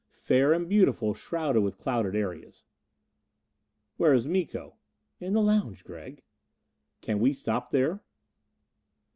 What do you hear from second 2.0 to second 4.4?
areas. "Where is